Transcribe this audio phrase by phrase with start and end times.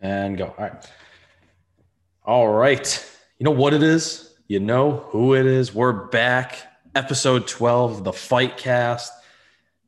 [0.00, 0.46] And go.
[0.46, 0.90] All right.
[2.24, 3.10] All right.
[3.38, 4.34] You know what it is?
[4.46, 5.74] You know who it is.
[5.74, 6.58] We're back.
[6.94, 9.12] Episode 12 of the Fight Cast.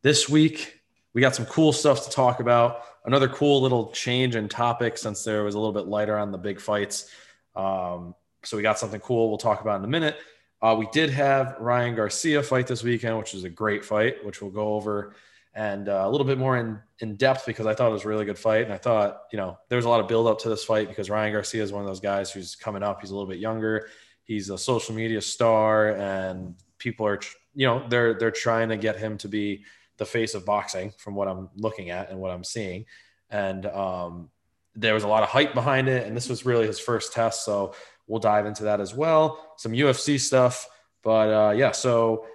[0.03, 0.81] This week,
[1.13, 2.83] we got some cool stuff to talk about.
[3.05, 6.39] Another cool little change in topic since there was a little bit lighter on the
[6.39, 7.11] big fights.
[7.55, 8.15] Um,
[8.45, 10.17] so we got something cool we'll talk about in a minute.
[10.63, 14.41] Uh, we did have Ryan Garcia fight this weekend, which was a great fight, which
[14.41, 15.15] we'll go over
[15.59, 18.09] and uh, a little bit more in, in depth because I thought it was a
[18.09, 18.63] really good fight.
[18.63, 21.11] And I thought, you know, there's a lot of build up to this fight because
[21.11, 23.01] Ryan Garcia is one of those guys who's coming up.
[23.01, 23.89] He's a little bit younger.
[24.23, 27.19] He's a social media star and people are,
[27.57, 29.65] you know, they're, they're trying to get him to be
[29.97, 32.85] the face of boxing from what I'm looking at and what I'm seeing.
[33.29, 34.31] And um,
[34.77, 36.07] there was a lot of hype behind it.
[36.07, 37.45] And this was really his first test.
[37.45, 37.75] So
[38.07, 39.55] we'll dive into that as well.
[39.57, 40.69] Some UFC stuff.
[41.03, 42.27] But uh, yeah, so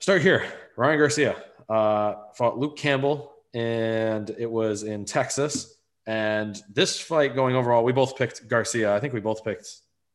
[0.00, 0.44] start here.
[0.76, 1.36] Ryan Garcia
[1.68, 5.74] uh, fought Luke Campbell, and it was in Texas.
[6.06, 8.94] And this fight going overall, we both picked Garcia.
[8.94, 9.68] I think we both picked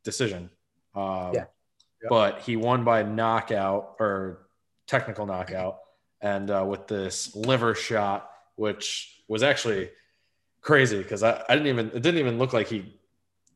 [0.04, 0.50] decision.
[0.96, 1.46] Um, yeah.
[2.02, 2.10] Yep.
[2.10, 4.48] But he won by knockout or
[4.88, 5.80] technical knockout,
[6.22, 9.90] and uh, with this liver shot, which was actually
[10.62, 12.94] crazy because I, I didn't even it didn't even look like he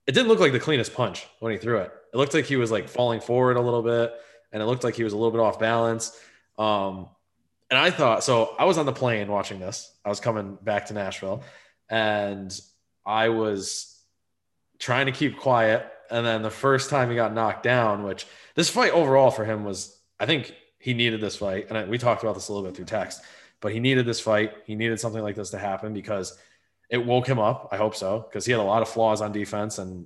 [0.08, 1.92] it didn't look like the cleanest punch when he threw it.
[2.14, 4.14] It looked like he was like falling forward a little bit,
[4.52, 6.17] and it looked like he was a little bit off balance.
[6.58, 7.10] Um,
[7.74, 8.56] and I thought so.
[8.60, 9.92] I was on the plane watching this.
[10.06, 11.42] I was coming back to Nashville,
[11.90, 12.54] and
[13.04, 14.00] I was
[14.78, 15.84] trying to keep quiet.
[16.12, 19.64] And then the first time he got knocked down, which this fight overall for him
[19.64, 21.66] was, I think he needed this fight.
[21.70, 23.24] And I, we talked about this a little bit through text,
[23.60, 24.54] but he needed this fight.
[24.68, 26.38] He needed something like this to happen because
[26.92, 27.70] it woke him up.
[27.72, 30.06] I hope so, because he had a lot of flaws on defense, and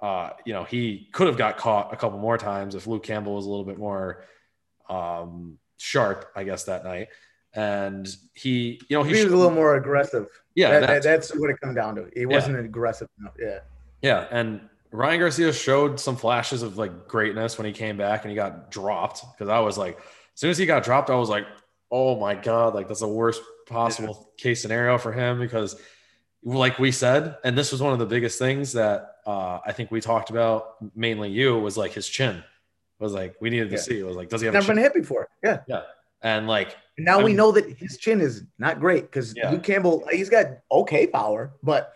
[0.00, 3.34] uh, you know he could have got caught a couple more times if Luke Campbell
[3.34, 4.22] was a little bit more
[4.88, 7.08] um, sharp, I guess, that night.
[7.54, 10.26] And he, you know, he, he was a little more aggressive.
[10.54, 12.08] Yeah, that, that's, that's, what it come down to.
[12.14, 12.64] He wasn't yeah.
[12.64, 13.34] aggressive enough.
[13.38, 13.58] Yeah.
[14.00, 18.30] Yeah, and Ryan Garcia showed some flashes of like greatness when he came back and
[18.30, 21.28] he got dropped because I was like, as soon as he got dropped, I was
[21.28, 21.46] like,
[21.90, 24.42] oh my god, like that's the worst possible yeah.
[24.42, 25.76] case scenario for him because,
[26.42, 29.90] like we said, and this was one of the biggest things that uh, I think
[29.90, 32.42] we talked about mainly you was like his chin
[33.02, 33.82] was like we needed to yeah.
[33.82, 33.98] see.
[33.98, 35.28] It was like, does he have never been hit before?
[35.42, 35.82] Yeah, yeah,
[36.22, 39.50] and like and now I we know that his chin is not great because yeah.
[39.50, 41.94] Luke Campbell he's got okay power, but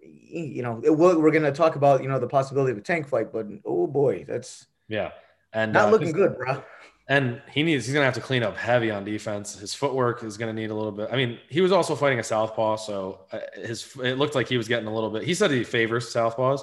[0.00, 3.32] you know we're, we're gonna talk about you know the possibility of a tank fight,
[3.32, 5.10] but oh boy, that's yeah,
[5.52, 6.62] and not uh, looking good, bro.
[7.08, 9.58] And he needs he's gonna have to clean up heavy on defense.
[9.58, 11.08] His footwork is gonna need a little bit.
[11.12, 14.56] I mean, he was also fighting a southpaw, so uh, his it looked like he
[14.56, 15.22] was getting a little bit.
[15.24, 16.60] He said he favors southpaws,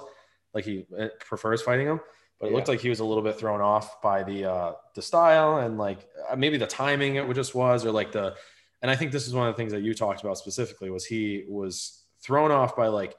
[0.53, 2.00] like he uh, prefers fighting them
[2.40, 2.56] but it yeah.
[2.58, 5.78] looked like he was a little bit thrown off by the uh, the style and
[5.78, 8.36] like uh, maybe the timing it just was or like the
[8.82, 11.06] and I think this is one of the things that you talked about specifically was
[11.06, 13.16] he was thrown off by like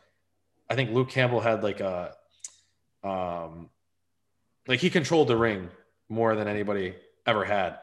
[0.69, 2.15] I think Luke Campbell had like a
[3.03, 3.71] um
[4.69, 5.71] like he controlled the ring
[6.09, 6.95] more than anybody
[7.27, 7.79] ever had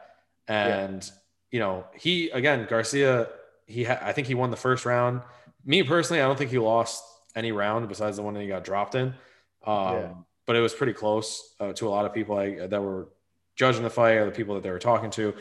[0.46, 1.10] and yeah.
[1.50, 3.28] you know he again Garcia
[3.66, 5.22] he ha- I think he won the first round
[5.64, 7.02] me personally I don't think he lost
[7.34, 9.14] any round besides the one that he got dropped in
[9.66, 10.12] um yeah
[10.46, 13.08] but it was pretty close uh, to a lot of people I, that were
[13.56, 15.34] judging the fight or the people that they were talking to.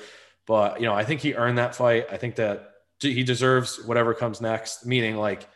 [0.46, 2.08] But you know, I think he earned that fight.
[2.12, 4.86] I think that he deserves whatever comes next.
[4.86, 5.48] Meaning, like,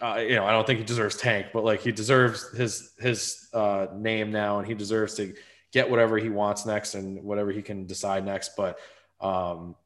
[0.00, 3.48] uh, you know, I don't think he deserves Tank, but like he deserves his his
[3.52, 5.34] uh, name now, and he deserves to
[5.72, 8.56] get whatever he wants next and whatever he can decide next.
[8.56, 8.78] But
[9.20, 9.76] um,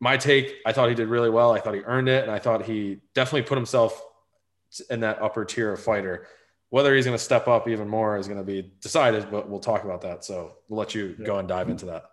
[0.00, 1.52] my take, I thought he did really well.
[1.52, 4.02] I thought he earned it, and I thought he definitely put himself
[4.88, 6.26] in that upper tier of fighter
[6.70, 9.60] whether he's going to step up even more is going to be decided, but we'll
[9.60, 10.24] talk about that.
[10.24, 12.04] So we'll let you go and dive into that.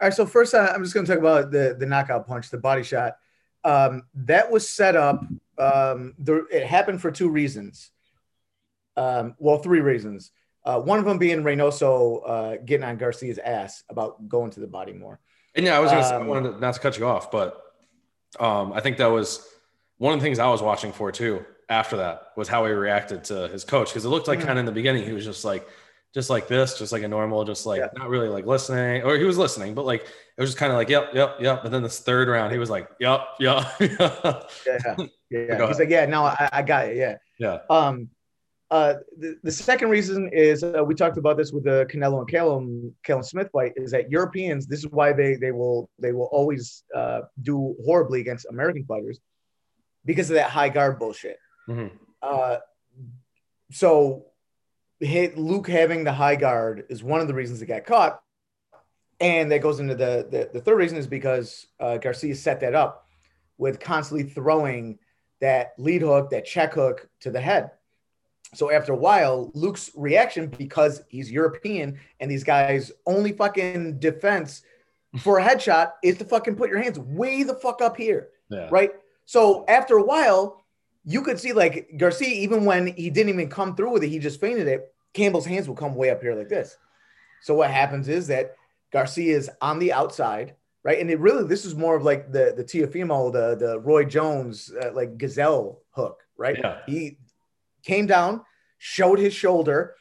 [0.00, 0.14] All right.
[0.14, 2.82] So first, uh, I'm just going to talk about the the knockout punch, the body
[2.82, 3.16] shot.
[3.64, 5.24] Um, that was set up.
[5.58, 7.90] Um, there, it happened for two reasons.
[8.96, 10.30] Um, well, three reasons.
[10.64, 14.66] Uh, one of them being Reynoso uh, getting on Garcia's ass about going to the
[14.66, 15.18] body more.
[15.54, 16.08] And yeah, I was going to.
[16.10, 17.62] I um, wanted to, not to cut you off, but
[18.38, 19.48] um, I think that was
[19.96, 23.24] one of the things I was watching for too after that was how he reacted
[23.24, 24.46] to his coach because it looked like mm-hmm.
[24.46, 25.68] kind of in the beginning he was just like
[26.14, 27.88] just like this just like a normal just like yeah.
[27.96, 30.78] not really like listening or he was listening but like it was just kind of
[30.78, 34.42] like yep yep yep and then this third round he was like yep yep yeah
[34.68, 35.66] yeah, yeah.
[35.66, 38.08] he's like yeah no I, I got it yeah yeah um
[38.68, 42.28] uh, the, the second reason is uh, we talked about this with the Canelo and
[42.28, 46.28] Callum Callum Smith fight is that Europeans this is why they they will they will
[46.32, 49.20] always uh, do horribly against American fighters
[50.04, 51.38] because of that high guard bullshit.
[51.68, 51.96] Mm-hmm.
[52.22, 52.56] Uh,
[53.70, 54.26] so
[55.00, 58.22] hit Luke having the high guard is one of the reasons he got caught.
[59.18, 62.74] And that goes into the, the, the third reason is because uh, Garcia set that
[62.74, 63.06] up
[63.58, 64.98] with constantly throwing
[65.40, 67.70] that lead hook, that check hook to the head.
[68.54, 74.62] So after a while, Luke's reaction, because he's European and these guys' only fucking defense
[75.18, 78.28] for a headshot is to fucking put your hands way the fuck up here.
[78.50, 78.68] Yeah.
[78.70, 78.92] Right.
[79.24, 80.64] So after a while,
[81.06, 84.18] you could see like Garcia, even when he didn't even come through with it, he
[84.18, 84.92] just feinted it.
[85.14, 86.76] Campbell's hands will come way up here like this.
[87.40, 88.56] So what happens is that
[88.92, 90.98] Garcia is on the outside, right?
[90.98, 94.72] And it really, this is more of like the the Teofimo, the the Roy Jones,
[94.82, 96.58] uh, like gazelle hook, right?
[96.58, 96.78] Yeah.
[96.86, 97.18] He
[97.84, 98.42] came down,
[98.78, 99.94] showed his shoulder.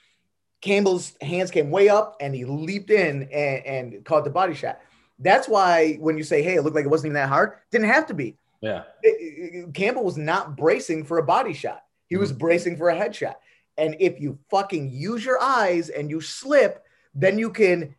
[0.62, 4.80] Campbell's hands came way up, and he leaped in and, and caught the body shot.
[5.20, 7.90] That's why when you say, "Hey, it looked like it wasn't even that hard," didn't
[7.90, 8.38] have to be.
[8.66, 8.84] Yeah.
[9.04, 11.84] It- it- Campbell was not bracing for a body shot.
[12.08, 12.40] He was mm-hmm.
[12.40, 13.36] bracing for a headshot.
[13.78, 16.84] And if you fucking use your eyes and you slip,
[17.14, 17.96] then you can,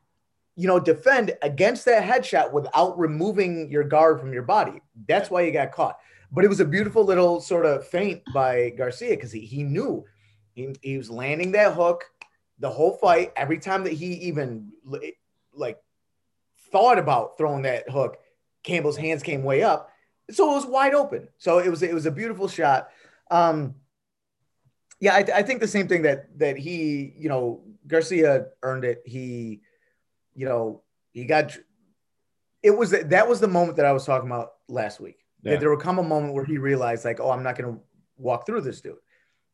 [0.57, 4.81] you know, defend against that headshot without removing your guard from your body.
[5.07, 5.99] That's why he got caught.
[6.33, 10.05] But it was a beautiful little sort of feint by Garcia because he, he knew
[10.55, 12.05] he, he was landing that hook
[12.59, 13.33] the whole fight.
[13.37, 14.73] Every time that he even
[15.53, 15.79] like
[16.73, 18.19] thought about throwing that hook,
[18.63, 19.91] Campbell's hands came way up
[20.31, 21.29] so it was wide open.
[21.39, 22.89] So it was it was a beautiful shot.
[23.31, 23.75] Um,
[25.01, 29.03] yeah, I, I think the same thing that that he, you know, Garcia earned it.
[29.05, 29.61] He,
[30.35, 30.83] you know,
[31.13, 31.57] he got.
[32.63, 35.19] It was that was the moment that I was talking about last week.
[35.43, 35.53] Yeah.
[35.53, 37.81] That there would come a moment where he realized, like, oh, I'm not going to
[38.17, 38.97] walk through this dude.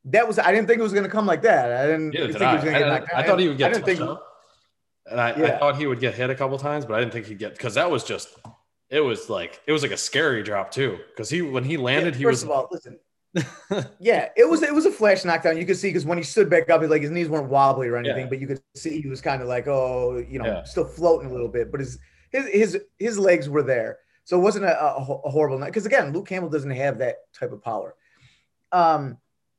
[0.06, 1.72] That was I didn't think it was going to come like that.
[1.72, 2.54] I didn't think did he I.
[2.54, 3.26] was going to get I, knocked I, out.
[3.26, 3.70] thought he would get.
[3.70, 4.28] I didn't think- up.
[5.10, 7.26] And I, I thought he would get hit a couple times, but I didn't think
[7.26, 8.28] he'd get because that was just
[8.92, 10.98] it was like it was like a scary drop too.
[11.08, 12.98] Because he when he landed, Yeah, he first was of all, listen.
[13.98, 15.56] yeah, it was it was a flash knockdown.
[15.56, 17.88] You could see because when he stood back up, his like his knees weren't wobbly
[17.88, 18.28] or anything, Yeah.
[18.28, 20.62] but you could see he was kind of like, oh, you know, Yeah.
[20.64, 21.98] still floating a little bit, but his
[22.30, 25.68] his his his legs were there, so it wasn't a, a, a horrible night.
[25.68, 27.94] Because again, Luke Campbell doesn't have that type of power.
[28.70, 29.16] Um,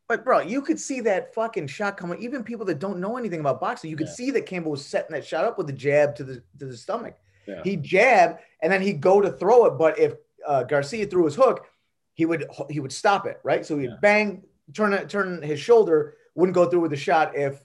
[0.08, 2.22] but bro, you could see that fucking shot coming.
[2.22, 5.14] Even people that don't know anything about boxing, you could see that Campbell was setting
[5.14, 7.18] that shot up with the jab to the to the stomach.
[7.48, 7.62] Yeah.
[7.64, 10.14] He jab and then he'd go to throw it, but if
[10.46, 11.66] uh, Garcia threw his hook,
[12.14, 13.66] he would he would stop it, right?
[13.66, 13.96] So he'd Yeah.
[14.02, 14.44] bang,
[14.74, 17.64] turn it, turn his shoulder, wouldn't go through with the shot if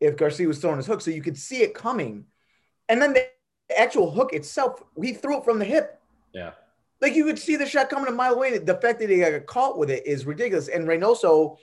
[0.00, 1.00] if Garcia was throwing his hook.
[1.00, 2.26] So you could see it coming,
[2.88, 3.26] and then the
[3.76, 6.00] actual hook itself, he threw it from the hip.
[6.32, 6.52] yeah.
[7.00, 8.56] Like you could see the shot coming a mile away.
[8.56, 10.68] The fact that he got caught with it is ridiculous.
[10.68, 11.58] And Reynoso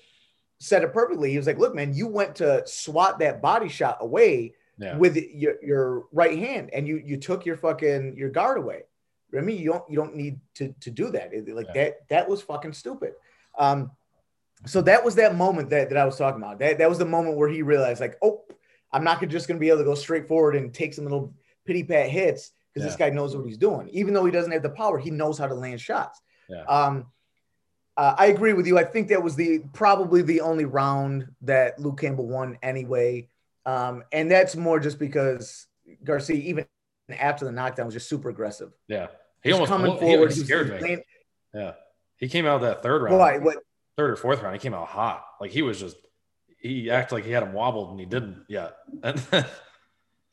[0.60, 1.32] said it perfectly.
[1.32, 4.98] He was like, "Look, man, you went to swat that body shot away Yeah.
[4.98, 8.84] with your, your right hand, and you you took your fucking your guard away.
[9.38, 11.34] I mean, you don't you don't need to to do that.
[11.34, 11.84] It- like Yeah.
[11.84, 13.14] that that was fucking stupid.
[13.58, 13.92] Um,
[14.66, 16.60] so that was that moment that, that I was talking about.
[16.60, 18.44] That that was the moment where he realized, like, oh,
[18.92, 21.34] I'm not just going to be able to go straight forward and take some little
[21.66, 23.90] pity pat hits because this guy knows what he's doing.
[23.90, 26.22] Even though he doesn't have the power, he knows how to land shots.
[26.50, 26.64] Yeah.
[26.64, 27.08] Um,
[27.96, 28.78] uh, I agree with you.
[28.80, 33.28] I think that was the probably the only round that Luke Campbell won anyway,
[33.66, 35.68] um, and that's more just because
[36.04, 36.66] Garcia, even
[37.10, 38.72] after the knockdown, was just super aggressive.
[38.88, 39.08] Yeah.
[39.44, 40.32] He Just almost coming forward.
[40.32, 40.80] he scared me.
[40.80, 41.04] laying-
[41.54, 41.74] Yeah.
[42.18, 43.18] He came out that third round.
[43.18, 43.38] Why?
[43.40, 43.58] What?
[43.98, 45.24] Third or fourth round, he came out hot.
[45.42, 45.98] Like he was just
[46.60, 48.76] he acted like he had him wobbled and he didn't yet.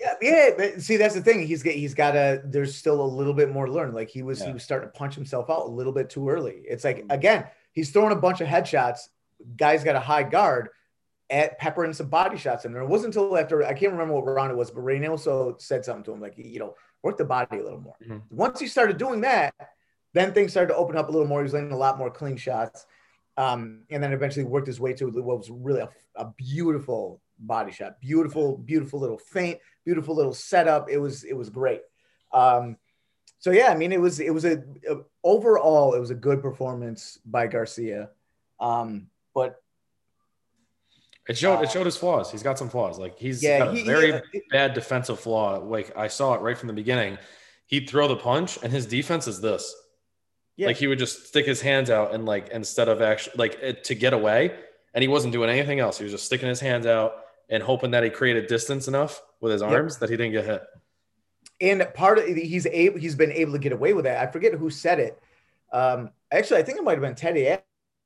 [0.00, 0.50] Yeah, yeah.
[0.56, 1.46] But see, that's the thing.
[1.46, 2.40] He's got he's got to.
[2.44, 3.92] There's still a little bit more to learn.
[3.92, 6.62] Like he was he was starting to punch himself out a little bit too early.
[6.66, 9.00] It's like again, he's throwing a bunch of headshots.
[9.58, 10.70] Guys got a high guard.
[11.30, 12.82] At peppering some body shots in there.
[12.82, 16.02] It wasn't until after I can't remember what round it was, but Reynoso said something
[16.04, 17.94] to him like, you know, work the body a little more.
[18.04, 18.22] Mhm.
[18.30, 19.54] Once he started doing that,
[20.12, 21.38] then things started to open up a little more.
[21.40, 22.84] He was landing a lot more clean shots,
[23.36, 27.70] um, and then eventually worked his way to what was really a, a beautiful body
[27.70, 30.90] shot, beautiful, beautiful little feint, beautiful little setup.
[30.90, 31.82] It was it was great.
[32.32, 32.76] Um,
[33.38, 36.42] so yeah, I mean, it was it was a, a- overall it was a good
[36.42, 38.10] performance by Garcia,
[38.58, 39.62] um, but
[41.30, 42.30] it showed it showed his flaws.
[42.30, 42.98] He's got some flaws.
[42.98, 45.58] Like he's yeah, got a he, very he- bad defensive flaw.
[45.58, 47.18] Like I saw it right from the beginning.
[47.66, 49.74] He'd throw the punch and his defense is this.
[50.56, 50.66] Yeah.
[50.66, 53.84] Like he would just stick his hands out and like instead of actually like it,
[53.84, 54.54] to get away,
[54.92, 55.96] and he wasn't doing anything else.
[55.98, 57.12] He was just sticking his hands out
[57.48, 59.70] and hoping that he created distance enough with his Yep.
[59.70, 60.62] arms that he didn't get hit.
[61.60, 64.18] and part of he's able he's been able to get away with that.
[64.26, 65.18] I forget who said it.
[65.72, 67.46] Um, actually, I think it might have been Teddy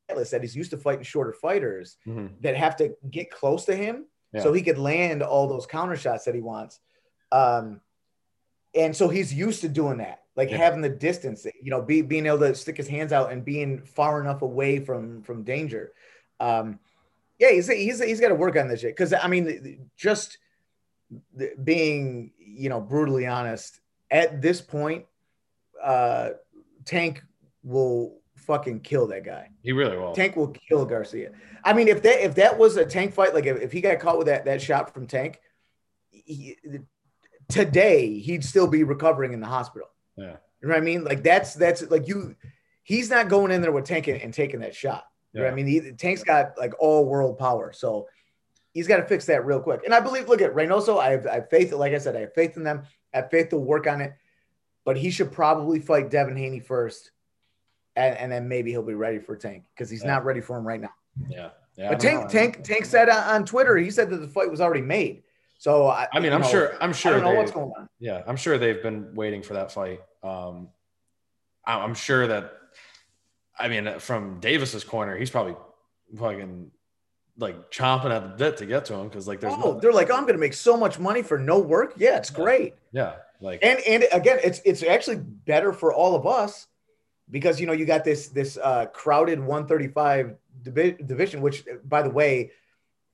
[0.08, 2.40] that he's used to fighting shorter fighters Mhm.
[2.42, 4.42] that have to get close to him Yeah.
[4.42, 6.80] so he could land all those counter shots that he wants.
[7.32, 7.80] Um,
[8.74, 10.58] and so he's used to doing that, like Yeah.
[10.58, 13.82] having the distance, you know, be, being able to stick his hands out and being
[13.82, 15.92] far enough away from from danger.
[16.40, 16.78] Um,
[17.38, 20.38] yeah, he's he's he's got to work on this shit because I mean, just
[21.62, 23.80] being you know brutally honest
[24.10, 25.06] at this point,
[25.82, 26.30] uh,
[26.84, 27.22] Tank
[27.62, 29.50] will fucking kill that guy.
[29.62, 30.14] He really will.
[30.14, 31.32] Tank will kill Garcia.
[31.64, 33.98] I mean, if that if that was a Tank fight, like if, if he got
[34.00, 35.40] caught with that that shot from Tank,
[36.10, 36.56] he,
[37.48, 39.88] today he'd still be recovering in the hospital.
[40.16, 40.36] Yeah.
[40.60, 41.04] You know what I mean?
[41.04, 42.36] Like that's that's like you.
[42.82, 45.04] He's not going in there with Tank and, and taking that shot.
[45.32, 45.66] You know what I mean?
[45.66, 48.06] He, Tank's got like all world power, so
[48.72, 49.80] he's got to fix that real quick.
[49.84, 51.00] And I believe, look at Reynoso.
[51.00, 51.72] I have, I have faith.
[51.72, 52.82] Like I said, I have faith in them.
[53.12, 54.14] I have faith to work on it.
[54.84, 57.10] But he should probably fight Devin Haney first,
[57.96, 60.14] and, and then maybe he'll be ready for Tank because he's Yeah.
[60.14, 60.94] not ready for him right now.
[61.28, 61.50] Yeah.
[61.76, 61.90] Yeah.
[61.90, 62.28] But Tank, know.
[62.28, 65.22] Tank, Tank said on, on Twitter, he said that the fight was already made.
[65.58, 66.76] So I, I mean, I'm know, sure.
[66.80, 67.12] I'm sure.
[67.12, 67.20] I sure.
[67.24, 67.88] don't know what's going on.
[67.98, 70.00] Yeah, I'm sure they've been waiting for that fight.
[70.22, 70.68] Um,
[71.64, 72.52] I- I'm sure that.
[73.58, 75.54] I mean, from Davis's corner, he's probably
[76.18, 76.70] fucking
[77.38, 79.92] like chomping at the bit to get to him because like there's Oh, no, they're
[79.92, 81.94] like, I'm going to make so much money for no work.
[81.96, 82.36] Yeah, it's Yeah.
[82.36, 82.74] great.
[82.92, 86.66] yeah, like And and again, it's it's actually better for all of us
[87.30, 91.40] because you know you got this this uh, crowded 135 divi- division.
[91.40, 92.52] Which, by the way,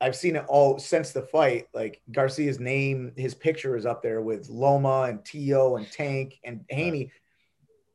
[0.01, 1.69] I've seen it all since the fight.
[1.73, 6.65] Like Garcia's name, his picture is up there with Loma and Tio and Tank and
[6.69, 7.13] Haney,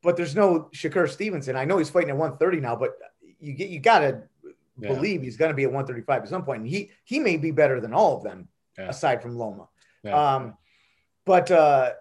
[0.02, 1.56] but there's no Shakur Stevenson.
[1.56, 2.96] I know he's fighting at 130 now, but
[3.40, 4.22] you get you gotta
[4.78, 7.50] yeah, believe he's to be at 135 at some point, and he he may be
[7.50, 8.88] better than all of them Yeah.
[8.88, 9.68] aside from Loma.
[10.02, 10.34] Yeah.
[10.36, 10.54] Um,
[11.24, 11.92] but uh,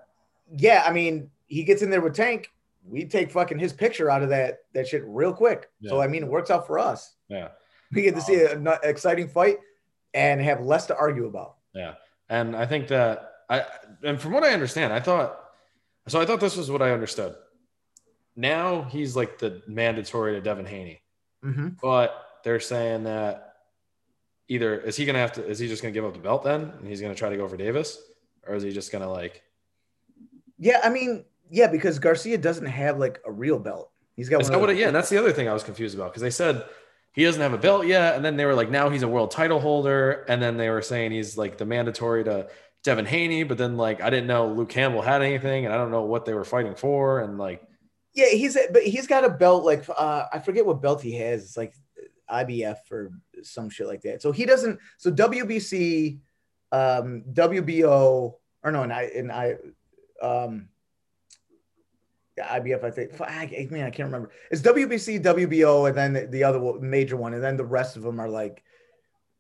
[0.55, 2.51] yeah, I mean, he gets in there with Tank.
[2.87, 5.69] We take fucking his picture out of that that shit real quick.
[5.83, 7.15] So I mean, it works out for us.
[7.29, 7.49] yeah,
[7.91, 9.57] We get to see an exciting fight
[10.13, 11.55] and have less to argue about.
[11.73, 11.95] yeah.
[12.29, 13.63] And I think that I
[14.03, 15.39] and from what I understand, I thought
[16.07, 16.19] so.
[16.21, 17.35] I thought this was what I understood.
[18.35, 21.01] Now he's like the mandatory to Devin Haney.
[21.43, 21.69] Mm-hmm.
[21.79, 23.53] but they're saying that
[24.47, 26.61] either is he gonna have to is he just gonna give up the belt then
[26.79, 27.99] and he's gonna try to go for Davis
[28.47, 29.43] or is he just gonna like
[30.57, 33.91] Yeah, I mean, yeah, because Garcia doesn't have like a real belt.
[34.15, 36.11] He's got is one what yeah and that's the other thing I was confused about
[36.11, 36.65] because they said
[37.13, 39.31] he doesn't have a belt yet and then they were like now he's a world
[39.31, 42.47] title holder and then they were saying he's like the mandatory to
[42.85, 45.91] Devin Haney but then like I didn't know Luke Campbell had anything and I don't
[45.91, 47.61] know what they were fighting for and like
[48.13, 51.43] Yeah, he's but he's got a belt like uh, I forget what belt he has.
[51.43, 51.73] It's like
[52.29, 53.11] IBF or
[53.43, 54.21] some shit like that.
[54.21, 54.79] So he doesn't.
[54.97, 56.19] So WBC,
[56.71, 59.55] um, WBO, or no, and I and I,
[60.21, 60.69] um,
[62.39, 62.83] IBF.
[62.83, 63.21] I think.
[63.21, 64.31] I, I I can't remember.
[64.51, 68.03] It's WBC, WBO, and then the, the other major one, and then the rest of
[68.03, 68.63] them are like,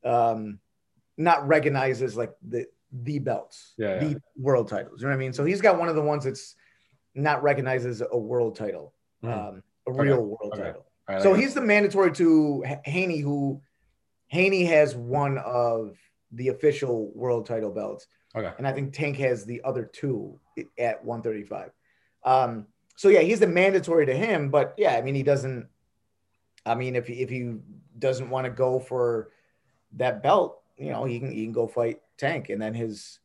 [0.03, 0.59] um,
[1.17, 4.15] not recognized as like the the belts, Yeah, the yeah.
[4.37, 5.01] world titles.
[5.01, 5.33] You know what I mean?
[5.33, 6.55] So he's got one of the ones that's
[7.13, 9.29] not recognized as a world title, Hmm.
[9.29, 9.99] um, a Okay.
[10.01, 10.63] real world Okay.
[10.63, 10.85] title.
[11.09, 13.61] right, So he's the mandatory to Haney, who
[14.27, 15.97] Haney has one of
[16.31, 20.39] the official world title belts, okay and I think Tank has the other two
[20.77, 21.71] at 135.
[22.23, 25.67] Um, so yeah, he's the mandatory to him, but yeah, I mean he doesn't.
[26.65, 27.57] I mean, if he, if he
[27.99, 29.29] doesn't want to go for
[29.93, 33.19] that belt, you know, he can he can go fight Tank, and then his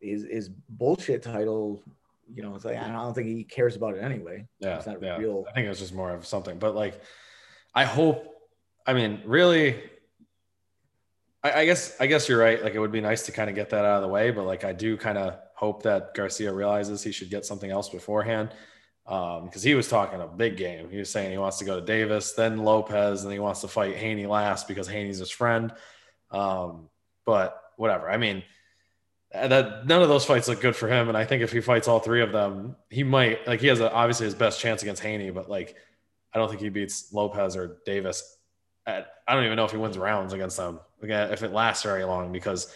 [0.00, 1.82] his his bullshit title.
[2.32, 4.46] You know, it's like I don't think he cares about it anyway.
[4.60, 5.16] Yeah, It's not yeah.
[5.16, 7.00] real- I think it was just more of something, but like,
[7.74, 8.26] I hope.
[8.86, 9.82] I mean, really,
[11.42, 12.62] I, I guess I guess you're right.
[12.62, 14.44] Like, it would be nice to kind of get that out of the way, but
[14.44, 18.50] like, I do kind of hope that Garcia realizes he should get something else beforehand,
[19.10, 20.88] because he was talking a big game.
[20.88, 23.68] He was saying he wants to go to Davis, then Lopez, and he wants to
[23.68, 25.72] fight Haney last because Haney's his friend.
[26.30, 26.88] Um,
[27.26, 28.08] but whatever.
[28.08, 28.42] I mean.
[29.34, 31.60] uh, That none of those fights look good for him, and I think if he
[31.60, 34.82] fights all three of them, he might like he has a, obviously his best chance
[34.82, 35.76] against Haney, but like
[36.32, 38.38] I don't think he beats Lopez or Davis.
[38.86, 41.82] At, I don't even know if he wins rounds against them again if it lasts
[41.84, 42.72] very long because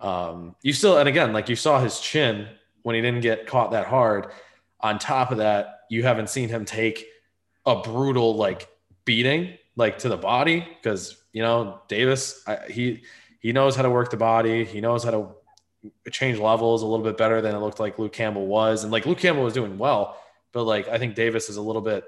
[0.00, 2.48] um, you still and again like you saw his chin
[2.82, 4.32] when he didn't get caught that hard.
[4.82, 7.06] On top of that, you haven't seen him take
[7.66, 8.68] a brutal like
[9.04, 13.02] beating like to the body because you know Davis I, he
[13.40, 14.64] he knows how to work the body.
[14.64, 18.12] He knows how to change levels a little bit better than it looked like Luke
[18.12, 18.84] Campbell was.
[18.84, 20.16] And like Luke Campbell was doing well,
[20.52, 22.04] but like I think Davis is a little bit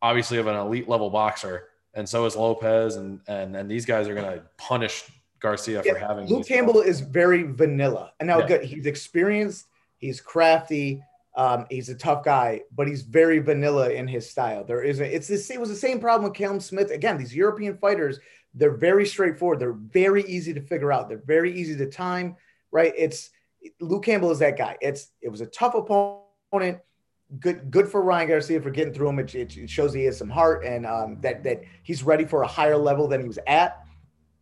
[0.00, 4.08] obviously of an elite level boxer, and so is Lopez, and and and these guys
[4.08, 5.04] are gonna punish
[5.40, 8.48] Garcia Yeah, for having Luke Campbell is very vanilla, and now Yeah.
[8.48, 8.64] good.
[8.64, 9.66] He's experienced.
[9.98, 11.02] He's crafty.
[11.34, 14.64] Um, he's a tough guy, but he's very vanilla in his style.
[14.64, 15.50] There is a, it's this.
[15.50, 16.90] It was the same problem with Callum Smith.
[16.90, 18.18] Again, these European fighters,
[18.54, 19.58] they're very straightforward.
[19.58, 21.08] They're very easy to figure out.
[21.08, 22.36] They're very easy to time.
[22.70, 22.92] Right?
[22.96, 23.30] It's
[23.80, 24.76] Luke Campbell is that guy.
[24.80, 26.80] It's it was a tough opponent.
[27.40, 29.18] Good good for Ryan Garcia for getting through him.
[29.18, 32.46] It, it, shows he has some heart and um, that that he's ready for a
[32.46, 33.84] higher level than he was at.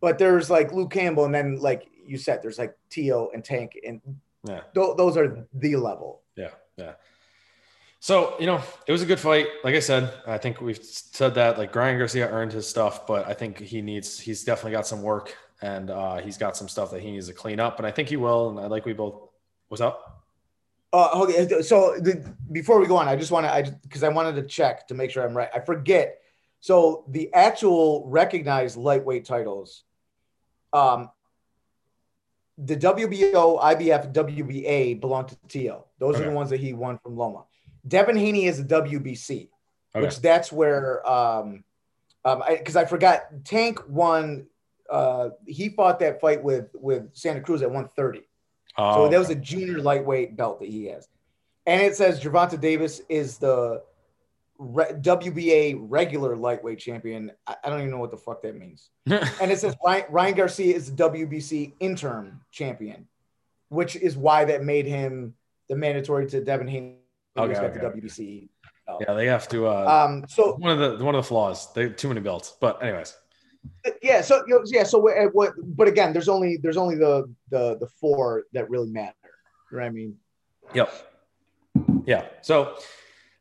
[0.01, 3.79] But there's like Luke Campbell, and then like you said, there's like Tio and Tank,
[3.87, 4.01] and
[4.45, 4.61] Yeah.
[4.73, 6.23] th- those are the level.
[6.35, 6.93] Yeah, yeah.
[7.99, 9.47] So, you know, it was a good fight.
[9.63, 13.27] Like I said, I think we've said that like Ryan Garcia earned his stuff, but
[13.27, 16.89] I think he needs, he's definitely got some work and uh, he's got some stuff
[16.91, 17.77] that he needs to clean up.
[17.77, 18.49] And I think he will.
[18.49, 19.29] And I like we both,
[19.67, 20.23] what's up?
[20.91, 21.61] Uh, okay.
[21.61, 24.43] So the, before we go on, I just want to, I because I wanted to
[24.43, 25.49] check to make sure I'm right.
[25.53, 26.21] I forget.
[26.59, 29.83] So the actual recognized lightweight titles,
[30.73, 31.09] um,
[32.63, 35.85] the WBO, IBF, WBA belong to Tio.
[35.99, 36.25] Those okay.
[36.25, 37.45] are the ones that he won from Loma.
[37.87, 39.49] Devin Haney is a WBC,
[39.95, 40.05] okay.
[40.05, 41.63] which that's where um
[42.23, 44.47] um because I, I, forgot Tank won
[44.89, 48.27] uh he fought that fight with with Santa Cruz at 130.
[48.77, 51.07] Oh, so that was a junior lightweight belt that he has.
[51.65, 53.83] And it says Gervonta Davis is the
[54.61, 57.31] re- WBA regular lightweight champion.
[57.47, 58.89] I, I, don't even know what the fuck that means.
[59.05, 63.07] and it says Ryan, Ryan Garcia is the WBC interim champion,
[63.69, 65.33] which is why that made him
[65.67, 66.97] the mandatory to Devin Haney
[67.37, 68.49] okay, okay, the WBC.
[68.99, 69.67] Yeah, they have to.
[69.67, 72.57] Uh, um, so one of the one of the flaws, they too many belts.
[72.59, 73.15] But anyways.
[74.01, 74.21] Yeah.
[74.21, 74.83] So you know, yeah.
[74.83, 75.53] So what, what?
[75.57, 79.15] But again, there's only there's only the the the four that really matter.
[79.71, 80.17] You know what I mean?
[80.73, 80.93] Yep.
[82.05, 82.25] Yeah.
[82.41, 82.75] So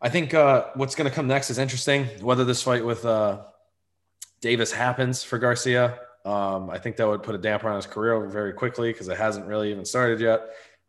[0.01, 2.07] I think uh, what's going to come next is interesting.
[2.21, 3.43] Whether this fight with uh,
[4.41, 8.27] Davis happens for Garcia, um, I think that would put a damper on his career
[8.27, 10.41] very quickly because it hasn't really even started yet.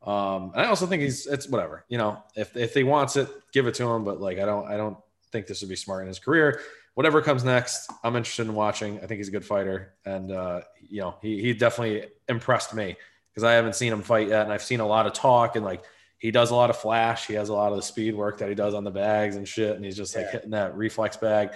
[0.03, 3.29] Um, and I also think he's it's whatever, you know, if if he wants it,
[3.53, 4.03] give it to him.
[4.03, 4.97] But like I don't I don't
[5.31, 6.61] think this would be smart in his career.
[6.93, 8.97] Whatever comes next, I'm interested in watching.
[8.97, 12.97] I think he's a good fighter, and uh, you know, he he definitely impressed me
[13.29, 15.63] because I haven't seen him fight yet, and I've seen a lot of talk and
[15.63, 15.83] like
[16.21, 17.25] he does a lot of flash.
[17.25, 19.47] He has a lot of the speed work that he does on the bags and
[19.47, 20.31] shit, and he's just like yeah.
[20.31, 21.49] hitting that reflex bag.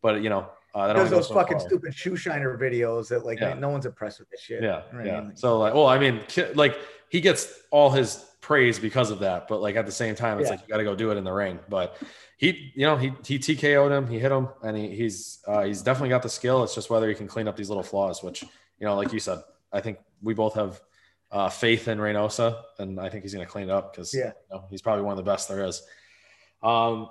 [0.00, 1.66] But you know, uh, that those so fucking far.
[1.66, 3.54] stupid shoe shiner videos that like yeah.
[3.54, 4.62] no one's impressed with this shit.
[4.62, 5.06] Yeah, right?
[5.06, 5.30] yeah.
[5.34, 6.20] So like, well, I mean,
[6.54, 10.38] like he gets all his praise because of that, but like at the same time,
[10.38, 10.52] it's yeah.
[10.52, 11.58] like you got to go do it in the ring.
[11.68, 12.00] But
[12.36, 15.82] he, you know, he he TKO'd him, he hit him, and he, he's uh, he's
[15.82, 16.62] definitely got the skill.
[16.62, 19.18] It's just whether he can clean up these little flaws, which you know, like you
[19.18, 19.40] said,
[19.72, 20.80] I think we both have
[21.32, 24.32] uh, faith in Reynoso, and I think he's going to clean it up because yeah.
[24.50, 25.82] You know, he's probably one of the best there is.
[26.62, 27.08] Um,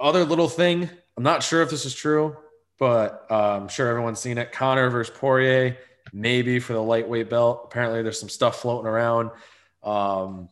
[0.00, 2.36] other little thing, I'm not sure if this is true,
[2.78, 4.52] but uh, I'm sure everyone's seen it.
[4.52, 5.76] Conor versus Poirier
[6.12, 7.62] maybe for the lightweight belt.
[7.64, 9.30] Apparently, there's some stuff floating around.
[9.82, 10.48] Um,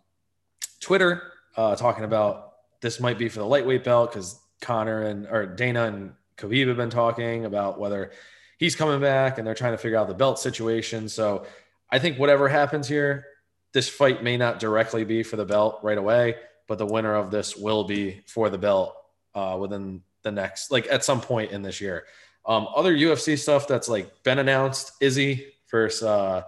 [0.81, 1.23] Twitter
[1.57, 5.85] uh, talking about this might be for the lightweight belt because Conor and or Dana
[5.85, 8.13] and Khabib have been talking about whether
[8.59, 11.09] he's coming back, and they're trying to figure out the belt situation.
[11.09, 11.47] So
[11.91, 13.27] I think whatever happens here,
[13.73, 17.31] this fight may not directly be for the belt right away, but the winner of
[17.31, 18.95] this will be for the belt
[19.35, 22.05] uh, within the next, like at some point in this year.
[22.47, 26.43] Um, other UFC stuff that's like been announced: Izzy versus uh,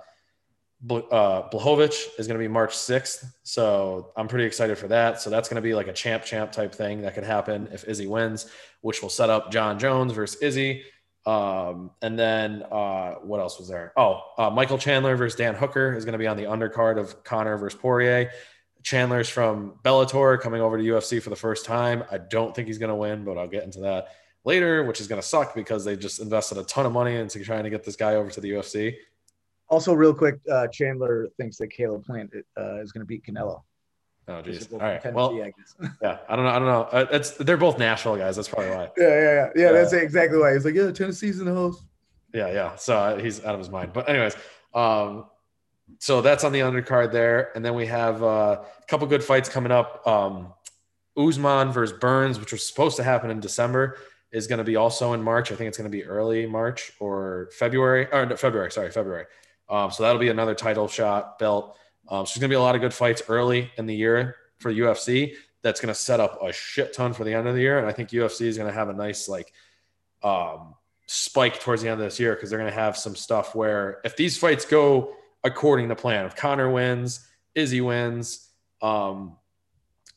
[0.89, 3.25] uh, Blachowicz is going to be March 6th.
[3.43, 5.21] So I'm pretty excited for that.
[5.21, 7.87] So that's going to be like a champ champ type thing that could happen if
[7.87, 10.85] Izzy wins, which will set up Jon Jones versus Izzy.
[11.29, 13.93] Um, and then uh, what else was there?
[13.99, 17.23] Oh, uh, Michael Chandler versus Dan Hooker is going to be on the undercard of
[17.23, 18.31] Conor versus Poirier.
[18.83, 22.03] Chandler's from Bellator coming over to UFC for the first time.
[22.11, 24.09] I don't think he's going to win, but I'll get into that
[24.47, 27.45] later, which is going to suck because they just invested a ton of money into
[27.45, 28.97] trying to get this guy over to the UFC.
[29.69, 33.65] Also, real quick, uh, Chandler thinks that Caleb Plant uh, is going to beat Canelo.
[34.29, 34.71] Oh, geez.
[34.73, 35.15] All right.
[35.15, 35.53] Well, I
[36.03, 36.51] yeah, I don't know.
[36.51, 36.89] I don't know.
[36.93, 38.37] Uh, it's they're both Nashville guys.
[38.37, 38.91] That's probably why.
[38.97, 39.51] Yeah, yeah, yeah.
[39.57, 40.53] Yeah, that's exactly why.
[40.53, 41.83] He's like, yeah, Tennessee's in the host.
[42.35, 42.77] Yeah, yeah.
[42.77, 43.93] So uh, he's out of his mind.
[43.95, 44.37] But anyways,
[44.75, 45.25] um,
[45.99, 49.49] so that's on the undercard there, and then we have uh, a couple good fights
[49.49, 50.07] coming up.
[50.07, 50.53] Um,
[51.17, 53.97] Usman versus Burns, which was supposed to happen in December
[54.31, 55.51] is going to be also in March.
[55.51, 58.71] I think it's going to be early March or February or no, February.
[58.71, 59.25] Sorry, February.
[59.69, 61.77] Um, so that'll be another title shot belt.
[62.09, 64.37] Um, so there's going to be a lot of good fights early in the year
[64.59, 65.35] for UFC.
[65.63, 67.87] That's going to set up a shit ton for the end of the year, and
[67.87, 69.53] I think UFC is going to have a nice like
[70.23, 70.75] um,
[71.07, 74.01] spike towards the end of this year because they're going to have some stuff where
[74.05, 78.49] if these fights go according to plan, if Conor wins, Izzy wins,
[78.83, 79.37] um,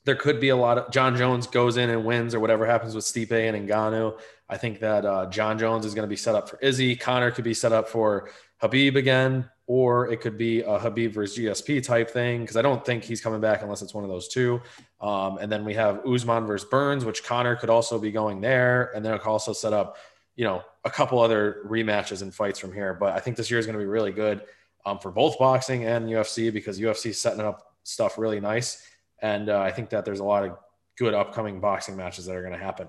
[0.04, 2.96] there could be a lot of Jon Jones goes in and wins or whatever happens
[2.96, 4.20] with Stipe and Ngannou.
[4.50, 6.96] I think that uh, Jon Jones is going to be set up for Izzy.
[6.96, 8.30] Conor could be set up for
[8.62, 12.86] Khabib again, or it could be a Khabib versus GSP type thing because I don't
[12.86, 14.62] think he's coming back unless it's one of those two.
[15.00, 18.92] Um, and then we have Usman versus Burns, which Conor could also be going there,
[18.96, 19.98] and then it could also set up,
[20.36, 22.94] you know, a couple other rematches and fights from here.
[22.94, 24.44] But I think this year is going to be really good
[24.86, 28.86] um, for both boxing and UFC because UFC is setting up stuff really nice.
[29.22, 30.58] And uh, I think that there's a lot of
[30.98, 32.88] good upcoming boxing matches that are going to happen.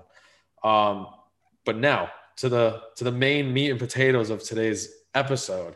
[0.63, 1.07] Um,
[1.65, 5.75] but now to the to the main meat and potatoes of today's episode.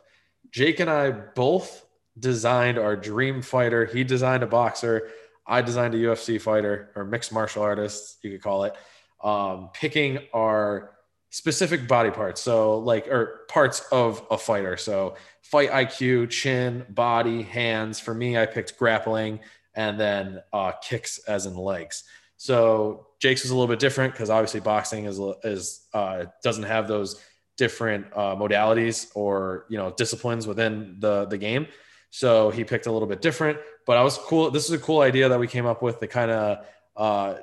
[0.52, 1.86] Jake and I both
[2.20, 3.86] designed our dream fighter.
[3.86, 5.10] He designed a boxer.
[5.46, 8.76] I designed a UFC fighter or mixed martial artist, you could call it,
[9.24, 10.98] um, picking our
[11.30, 12.42] specific body parts.
[12.42, 14.78] So, like, or parts of a fighter.
[14.78, 18.00] So, fight IQ, chin, body, hands.
[18.00, 19.40] For me, I picked grappling
[19.74, 22.04] and then uh, kicks as in legs.
[22.38, 26.88] So, Jake's was a little bit different because obviously boxing is, is uh, doesn't have
[26.88, 27.22] those
[27.58, 31.68] different uh, modalities or you know disciplines within the the game.
[32.10, 34.50] So he picked a little bit different, but I was cool.
[34.50, 36.00] This is a cool idea that we came up with.
[36.00, 36.66] The kind of
[36.96, 37.36] uh,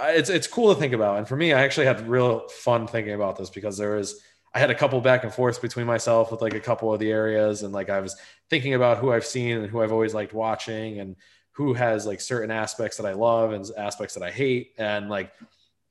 [0.00, 1.18] it's it's cool to think about.
[1.18, 4.20] And for me, I actually had real fun thinking about this because there was
[4.54, 7.10] I had a couple back and forths between myself with like a couple of the
[7.10, 8.16] areas, and like I was
[8.50, 11.16] thinking about who I've seen and who I've always liked watching, and
[11.52, 15.32] who has like certain aspects that I love and aspects that I hate, and like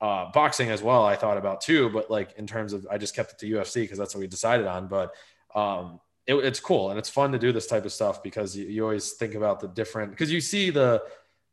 [0.04, 1.06] uh, boxing as well.
[1.06, 3.76] I thought about too, but like in terms of I just kept it to UFC
[3.84, 4.88] because that's what we decided on.
[4.90, 5.16] But
[5.56, 8.66] um, it, it's cool and it's fun to do this type of stuff because you,
[8.66, 11.02] you always think about the different because you see the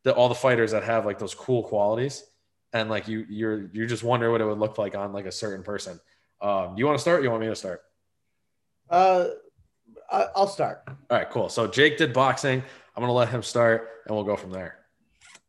[0.03, 2.25] the all the fighters that have like those cool qualities
[2.73, 5.33] and like you you're you just wonder what it would look like on like a
[5.33, 6.01] certain person.
[6.41, 7.23] Um, you want to start?
[7.23, 7.83] you want me to start?
[8.89, 9.29] Uh,
[10.11, 10.83] I'll start.
[10.89, 11.49] All right, cool.
[11.49, 12.65] So Jake did boxing.
[12.97, 14.79] I'm gonna let him start, and we'll go from there.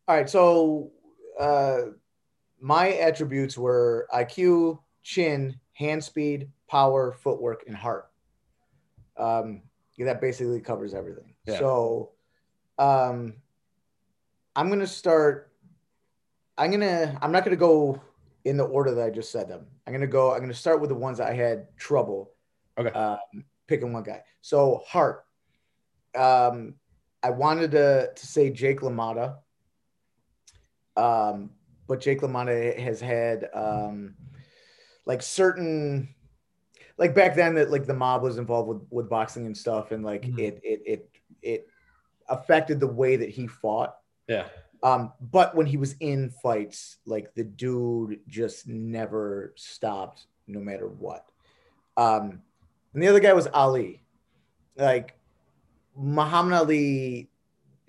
[0.08, 0.30] All right.
[0.30, 0.92] So
[1.40, 1.82] uh,
[2.62, 8.10] my attributes were IQ, chin, hand speed, power, footwork, and heart.
[9.18, 9.64] Um,
[10.00, 11.36] that basically covers everything.
[11.46, 11.60] Yeah.
[11.60, 12.12] So,
[12.80, 13.36] um,
[14.56, 15.52] I'm gonna start.
[16.58, 17.18] I'm gonna.
[17.22, 18.02] I'm not gonna go
[18.46, 19.66] in the order that I just said them.
[19.86, 20.34] I'm gonna go.
[20.34, 22.32] I'm gonna start with the ones I had trouble.
[22.78, 22.90] Okay.
[22.92, 24.24] Um, picking one guy.
[24.42, 25.26] So heart.
[26.16, 26.76] Um,
[27.24, 29.36] I wanted to to say Jake LaMotta.
[30.98, 31.52] Um,
[31.92, 34.16] but Jake LaMotta has had um,
[35.06, 36.16] like certain
[36.98, 40.02] like back then that like the mob was involved with with boxing and stuff and
[40.02, 40.40] like mm-hmm.
[40.40, 41.10] it it it
[41.42, 41.68] it
[42.30, 43.98] affected the way that he fought.
[44.30, 44.46] Yeah.
[44.84, 50.88] Um but when he was in fights like the dude just never stopped no matter
[50.88, 51.30] what.
[51.98, 52.42] Um
[52.94, 54.02] and the other guy was ali.
[54.78, 55.18] Like
[55.94, 57.30] muhammad ali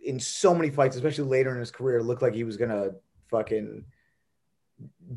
[0.02, 2.90] in so many fights especially later in his career looked like he was gonna
[3.32, 3.84] fucking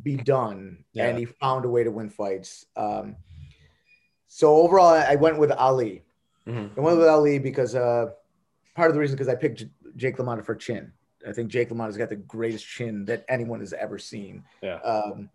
[0.03, 1.07] be done yeah.
[1.07, 3.15] and he found a way to win fights um
[4.35, 6.03] so overall, I went with Ali.
[6.45, 6.77] Mm-hmm.
[6.77, 8.07] I went with Ali because uh,
[8.75, 10.91] part of the reason because I picked J- Jake LaMotta for chin.
[11.25, 14.43] I think Jake LaMotta's got the greatest chin that anyone has ever seen.
[14.61, 14.79] Yeah.
[14.79, 15.29] Um,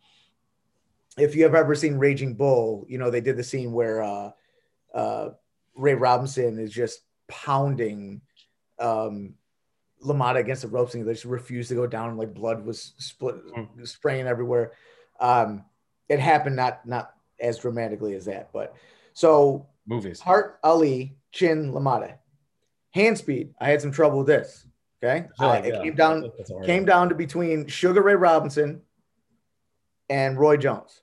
[1.16, 4.32] if you have ever seen Raging Bull, you know they did the scene where uh,
[4.94, 5.30] uh,
[5.74, 8.20] Ray Robinson is just pounding
[8.78, 9.32] um,
[10.04, 12.16] LaMotta against the ropes and they just refused to go down.
[12.16, 13.84] Like blood was split, mm-hmm.
[13.84, 14.72] spraying everywhere.
[15.18, 15.64] Um,
[16.08, 18.50] it happened not not as dramatically as that.
[18.52, 18.74] But
[19.12, 22.14] so movies, Heart Ali, Chin LaMotta,
[22.92, 23.54] hand speed.
[23.60, 24.66] I had some trouble with this.
[25.02, 26.30] Okay, uh, it came down
[26.64, 28.82] came down to between Sugar Ray Robinson
[30.10, 31.00] and Roy Jones.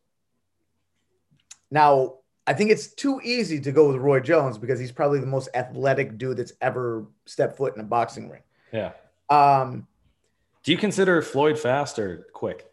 [1.71, 5.25] Now, I think it's too easy to go with Roy Jones because he's probably the
[5.25, 8.41] most athletic dude that's ever stepped foot in a boxing ring.
[8.71, 8.91] Yeah.
[9.29, 9.87] Um,
[10.63, 12.67] Do you consider Floyd fast or quick?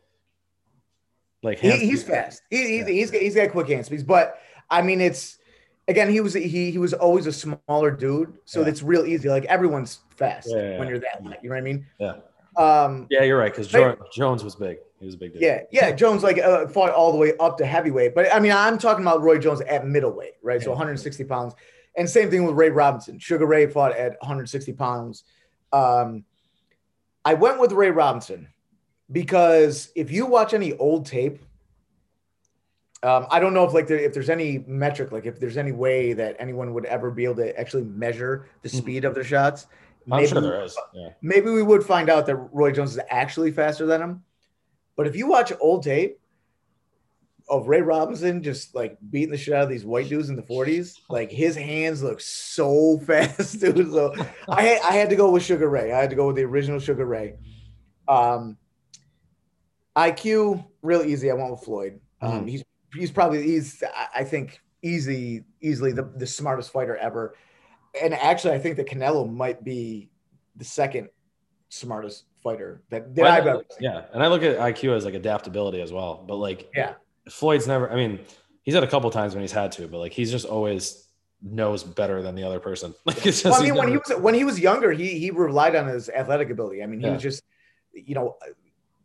[1.45, 2.43] Like he, he's fast.
[2.51, 2.87] He, yeah.
[2.87, 5.39] he's got, he's got quick hand speeds, but I mean it's
[5.87, 8.69] again he was he he was always a smaller dude, so yeah.
[8.69, 9.29] it's real easy.
[9.29, 11.41] Like everyone's fast yeah, when you're that light.
[11.43, 11.87] You know what I mean?
[11.99, 12.15] Yeah.
[12.57, 14.79] Um, yeah, you're right because jo- Jones was big.
[15.01, 15.43] He was a big dude.
[15.43, 15.91] Yeah, yeah.
[15.91, 19.05] Jones like uh, fought all the way up to heavyweight, but I mean I'm talking
[19.05, 20.63] about Roy Jones at middleweight, right?
[20.63, 21.55] So 160 pounds,
[21.97, 23.19] and same thing with Ray Robinson.
[23.19, 25.25] Sugar Ray fought at 160 pounds.
[25.75, 26.25] Um,
[27.25, 28.49] I went with Ray Robinson
[29.11, 31.43] because if you watch any old tape,
[33.03, 35.73] um, I don't know if like there, if there's any metric, like if there's any
[35.73, 38.79] way that anyone would ever be able to actually measure the mm-hmm.
[38.79, 39.67] speed of their shots.
[40.11, 40.77] I'm maybe, sure there is.
[40.93, 41.09] Yeah.
[41.21, 44.23] Maybe we would find out that Roy Jones is actually faster than him.
[44.97, 46.19] But if you watch old tape
[47.49, 50.43] of Ray Robinson just like beating the shit out of these white dudes in the
[50.43, 53.93] 40s, like his hands look so fast, dude.
[53.93, 54.15] So
[54.49, 55.93] I had, I had to go with Sugar Ray.
[55.93, 57.35] I had to go with the original Sugar Ray.
[58.09, 58.57] Um,
[59.97, 61.31] IQ, real easy.
[61.31, 62.01] I went with Floyd.
[62.21, 62.47] Um, mm-hmm.
[62.47, 63.83] He's he's probably he's
[64.15, 67.37] I think easy easily the, the smartest fighter ever.
[68.01, 70.11] And actually, I think that Canelo might be
[70.57, 71.09] the second
[71.69, 73.79] smartest fighter that, that well, I've ever seen.
[73.83, 76.25] Yeah, and I look at IQ as like adaptability as well.
[76.27, 76.95] But like, yeah,
[77.31, 77.91] Floyd's never.
[77.91, 78.21] I mean,
[78.63, 81.07] he's had a couple times when he's had to, but like he's just always
[81.43, 82.95] knows better than the other person.
[83.05, 83.45] Like it's just.
[83.45, 84.03] Well, I mean, when never...
[84.05, 86.83] he was when he was younger, he he relied on his athletic ability.
[86.83, 87.13] I mean, he yeah.
[87.13, 87.43] was just,
[87.93, 88.37] you know,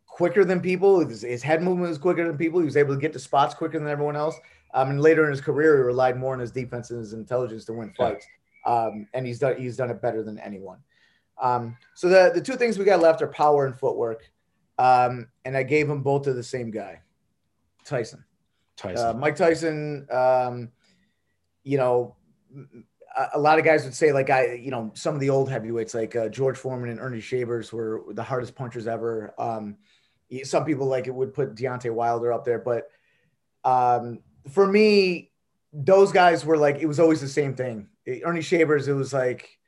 [0.06, 1.06] quicker than people.
[1.06, 2.60] His, his, head movement was quicker than people.
[2.60, 4.36] He was able to get to spots quicker than everyone else.
[4.74, 7.64] Um, and later in his career, he relied more on his defense and his intelligence
[7.66, 8.26] to win fights.
[8.66, 10.78] Um, and he's done he's done it better than anyone.
[11.40, 14.30] Um, so the the two things we got left are power and footwork,
[14.78, 17.00] um, and I gave them both to the same guy,
[17.84, 18.24] Tyson.
[18.76, 19.06] Tyson.
[19.06, 20.06] Uh, Mike Tyson.
[20.10, 20.70] Um,
[21.62, 22.16] you know,
[23.34, 25.94] a, lot of guys would say like I, you know, some of the old heavyweights
[25.94, 29.34] like uh, George Foreman and Ernie Shavers were the hardest punchers ever.
[29.38, 29.76] Um,
[30.44, 32.88] some people like it would put Deontay Wilder up there, but
[33.64, 35.32] um, for me,
[35.72, 37.88] those guys were like it was always the same thing.
[38.24, 39.58] Ernie Shavers, it was like,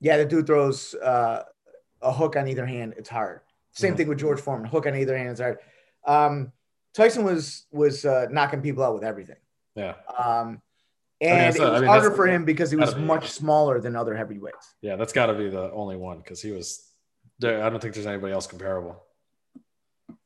[0.00, 1.44] yeah, the dude throws uh,
[2.02, 3.40] a hook on either hand, it's hard.
[3.72, 3.96] Same Mhm.
[3.96, 5.58] thing with George Foreman, hook on either hand, it's hard.
[6.04, 6.52] Um,
[6.96, 9.36] Tyson was was uh, knocking people out with everything.
[9.74, 9.94] yeah.
[10.18, 10.60] Um,
[11.20, 13.00] mean, and that's it a- I was mean, harder for him because he was be-
[13.02, 14.74] much smaller than other heavyweights.
[14.82, 14.96] Yeah.
[14.96, 16.90] That's got to be the only one because he was
[17.38, 17.62] there.
[17.62, 19.02] I don't think there's anybody else comparable.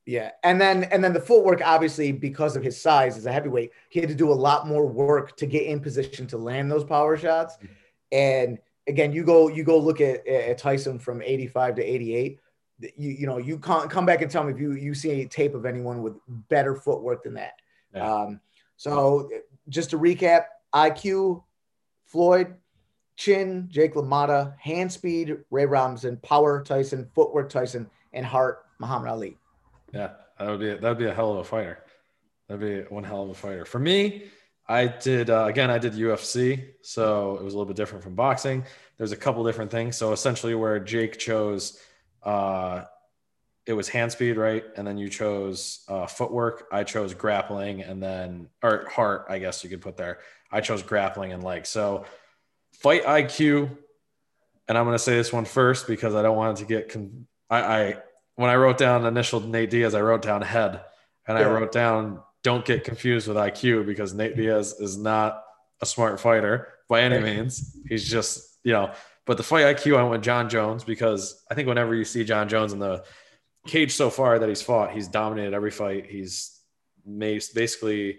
[0.06, 3.70] Yeah, and then and then the footwork, obviously, because of his size as a heavyweight,
[3.90, 6.82] he had to do a lot more work to get in position to land those
[6.84, 7.58] power shots.
[8.10, 12.14] And again, you go you go look at, at Tyson from eighty five to eighty
[12.16, 12.40] eight.
[12.96, 15.26] You you know you can't come back and tell me if you you see a
[15.26, 16.14] tape of anyone with
[16.48, 17.54] better footwork than that.
[17.94, 18.10] Yeah.
[18.10, 18.40] Um,
[18.76, 19.28] so
[19.68, 21.42] just to recap: IQ,
[22.06, 22.54] Floyd,
[23.16, 29.36] Chin, Jake LaMotta, hand speed, Ray Robinson, power Tyson, footwork Tyson, and heart Muhammad Ali.
[29.92, 31.84] Yeah, that would be that would be a hell of a fighter.
[32.48, 33.64] That'd be one hell of a fighter.
[33.64, 34.24] For me,
[34.70, 35.70] I did uh, again.
[35.70, 38.64] I did UFC, so it was a little bit different from boxing.
[38.96, 39.96] There's a couple different things.
[39.96, 41.78] So essentially, where Jake chose,
[42.22, 42.84] uh,
[43.66, 44.64] it was hand speed, right?
[44.76, 46.66] And then you chose uh, footwork.
[46.72, 49.26] I chose grappling, and then or heart.
[49.28, 50.18] I guess you could put there.
[50.50, 51.68] I chose grappling and legs.
[51.68, 52.04] So
[52.72, 53.70] fight IQ,
[54.68, 56.88] and I'm going to say this one first because I don't want it to get.
[56.88, 57.96] Con- I, I
[58.36, 60.80] when I wrote down initial Nate Diaz, I wrote down head,
[61.28, 65.44] and I wrote down don't get confused with IQ because Nate Diaz is not
[65.82, 67.76] a smart fighter by any means.
[67.88, 68.92] He's just you know.
[69.30, 72.24] But the fight IQ, I went with Jon Jones because I think whenever you see
[72.24, 73.04] Jon Jones in the
[73.64, 76.06] cage so far that he's fought, he's dominated every fight.
[76.06, 76.58] He's
[77.06, 78.18] basically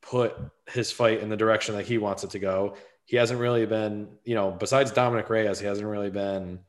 [0.00, 0.34] put
[0.70, 2.76] his fight in the direction that he wants it to go.
[3.04, 6.60] He hasn't really been, you know, besides Dominick Reyes, he hasn't really been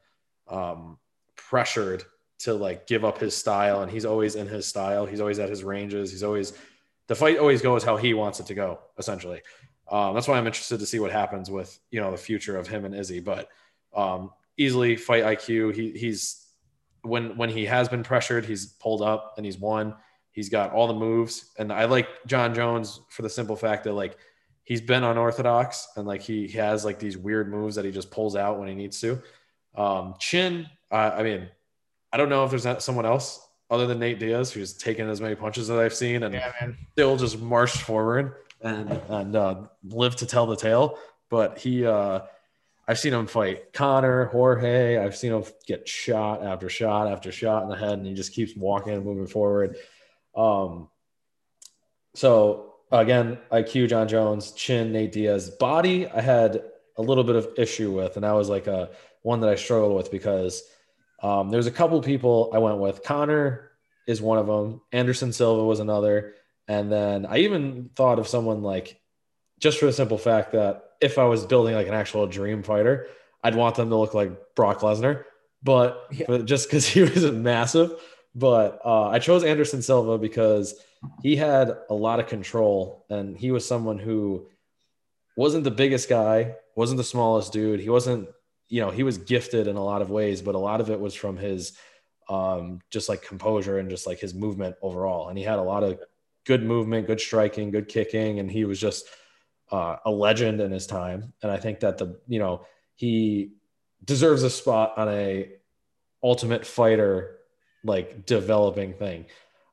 [0.50, 0.98] um,
[1.38, 2.04] pressured
[2.40, 3.84] to like give up his style.
[3.84, 5.06] And he's always in his style.
[5.06, 6.12] He's always at his ranges.
[6.12, 6.52] He's always,
[7.08, 9.44] the fight always goes how he wants it to go, essentially.
[9.90, 12.68] Um, that's why I'm interested to see what happens with, you know, the future of
[12.68, 13.22] him and Izzy.
[13.22, 13.48] But
[13.96, 15.74] um, easily fight IQ.
[15.74, 16.44] He, he's,
[17.04, 19.96] when when he has been pressured, he's pulled up and he's won.
[20.32, 23.94] He's got all the moves, and I like Jon Jones for the simple fact that
[23.94, 24.18] like
[24.64, 28.36] he's been unorthodox and like he has like these weird moves that he just pulls
[28.36, 29.22] out when he needs to.
[29.76, 31.48] Um, Chin, uh, I mean,
[32.12, 35.22] I don't know if there's not someone else other than Nate Diaz who's taken as
[35.22, 36.52] many punches that I've seen and Yeah,
[36.94, 41.00] still just marched forward and and uh, lived to tell the tale.
[41.30, 42.22] But he, uh,
[42.88, 44.98] I've seen him fight Conor, Jorge.
[44.98, 48.34] I've seen him get shot after shot after shot in the head, and he just
[48.34, 49.76] keeps walking and moving forward.
[50.36, 50.90] Um,
[52.16, 56.08] so again, IQ, Jon Jones, Chin, Nate Diaz, body.
[56.08, 56.64] I had
[56.96, 59.96] a little bit of issue with, and that was like a one that I struggled
[59.96, 60.64] with because
[61.22, 63.04] um, there's a couple people I went with.
[63.04, 63.72] Conor
[64.08, 64.82] is one of them.
[64.94, 66.36] Anderson Silva was another,
[66.70, 69.00] and then I even thought of someone like
[69.60, 73.08] just for the simple fact that if I was building like an actual dream fighter,
[73.44, 75.24] I'd want them to look like Brock Lesnar,
[75.64, 76.26] but, Yeah.
[76.28, 77.94] but just because he was massive.
[78.36, 80.76] But uh, I chose Anderson Silva because
[81.24, 84.48] he had a lot of control, and he was someone who
[85.36, 87.80] wasn't the biggest guy, wasn't the smallest dude.
[87.80, 88.30] He wasn't,
[88.70, 91.00] you know, he was gifted in a lot of ways, but a lot of it
[91.00, 91.74] was from his
[92.30, 95.30] um, just like composure and just like his movement overall.
[95.30, 96.00] And he had a lot of
[96.46, 99.06] good movement, good striking, good kicking, and he was just
[99.72, 101.34] uh, a legend in his time.
[101.42, 103.52] And I think that the you know he
[104.04, 105.50] deserves a spot on a
[106.24, 107.38] ultimate fighter
[107.84, 109.26] like developing thing.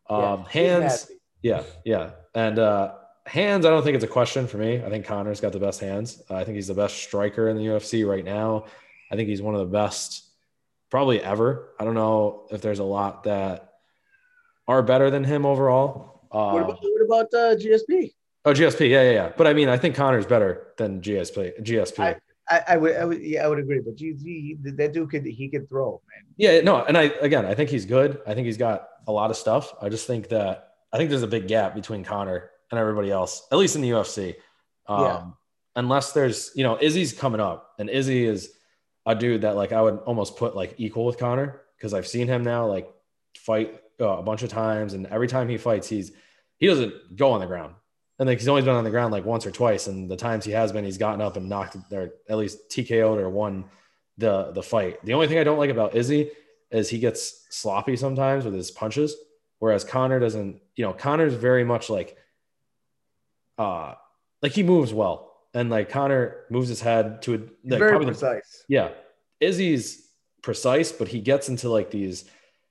[0.09, 1.11] Um, he's hands,
[1.43, 2.95] yeah, yeah, and uh,
[3.27, 3.65] hands.
[3.67, 4.83] I don't think it's a question for me.
[4.83, 6.23] I think Conor's got the best hands.
[6.31, 8.67] Uh, I think he's the best striker in the UFC right now.
[9.11, 10.25] I think he's one of the best,
[10.91, 11.71] probably ever.
[11.79, 13.75] I don't know if there's a lot that
[14.67, 16.27] are better than him overall.
[16.31, 18.13] Um, What about what about uh, GSP?
[18.47, 19.33] Oh, GSP, yeah, yeah, yeah.
[19.37, 21.63] But I mean, I think Conor's better than GSP.
[21.63, 22.01] GSP.
[22.01, 23.81] I- I, I would, I would, yeah, I would agree.
[23.81, 26.27] But GZ, that dude could, he could throw, man.
[26.37, 28.21] yeah, no, and I again, I think he's good.
[28.27, 29.73] I think he's got a lot of stuff.
[29.81, 33.47] I just think that I think there's a big gap between Conor and everybody else,
[33.51, 34.35] at least in the UFC.
[34.87, 35.23] Um, Yeah.
[35.77, 38.53] Unless there's, you know, Izzy's coming up, and Izzy is
[39.07, 42.29] a dude that like I would almost put like equal with Conor because I've seen
[42.29, 42.93] him now like
[43.39, 46.13] fight uh, a bunch of times, and every time he fights, he's
[46.59, 47.75] he doesn't go on the ground.
[48.18, 50.44] And like he's only been on the ground like once or twice, and the times
[50.44, 53.64] he has been, he's gotten up and knocked or at least TKO'd or won
[54.18, 55.05] the the fight.
[55.05, 56.31] The only thing I don't like about Izzy
[56.70, 59.16] is he gets sloppy sometimes with his punches,
[59.59, 60.61] whereas Conor doesn't.
[60.77, 62.16] You know, Conor's very much like,
[63.59, 63.94] uh,
[64.42, 68.07] like he moves well, and like Conor moves his head to a like, Very probably
[68.07, 68.64] the- precise.
[68.68, 68.90] yeah,
[69.40, 70.09] Izzy's
[70.42, 72.24] precise, but he gets into like these.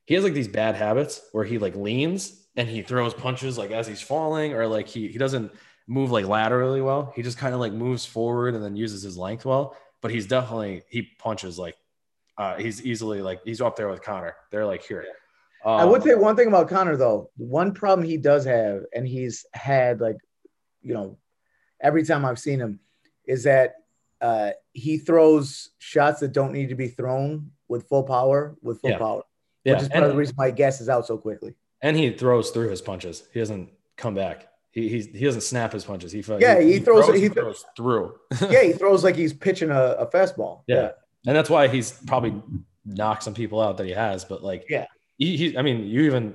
[0.06, 3.72] He has like these bad habits where he like leans and he throws punches like
[3.72, 5.52] as he's falling, or like he he doesn't
[5.88, 7.12] move like laterally well.
[7.16, 9.76] He just kind of like moves forward and then uses his length well.
[10.02, 11.76] But he's definitely he punches like
[12.38, 14.36] uh he's easily like he's up there with Conor.
[14.52, 15.06] They're like here.
[15.66, 17.30] I would Um, say one thing about Conor though.
[17.38, 20.18] One problem he does have, and he's had like,
[20.82, 21.18] you know,
[21.80, 22.80] every time I've seen him,
[23.26, 23.76] is that
[24.20, 28.89] uh, he throws shots that don't need to be thrown with full power, with full
[28.92, 28.98] Yeah.
[28.98, 29.24] power,
[29.63, 31.56] yeah, which is part of the reason my guess is out so quickly.
[31.84, 33.24] And he throws through his punches.
[33.34, 34.48] He doesn't come back.
[34.72, 36.12] He he's, he doesn't snap his punches.
[36.12, 38.15] He Yeah, he throws- he th- throws through.
[38.50, 40.62] yeah, he throws like he's pitching a, a fastball.
[40.65, 40.93] Yeah.
[41.28, 42.41] and that's why he's probably
[42.86, 44.26] knocked some people out that he has.
[44.26, 44.88] But like, Yeah.
[45.19, 46.34] he, he I mean, you even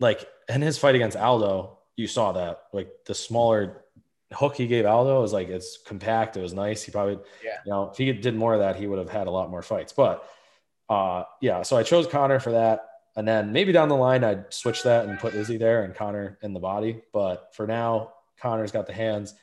[0.00, 3.84] like in his fight against Aldo, you saw that like the smaller
[4.32, 6.36] hook he gave Aldo was like it's compact.
[6.36, 6.82] It was nice.
[6.82, 7.52] He probably, Yeah.
[7.64, 9.62] you know, if he did more of that, he would have had a lot more
[9.62, 9.92] fights.
[9.92, 10.28] But
[10.90, 12.88] uh, yeah, so I chose Conor for that.
[13.16, 16.38] And then maybe down the line, I'd switch that and put Izzy there and Conor
[16.42, 17.02] in the body.
[17.12, 19.34] But for now, Conor's got the hands.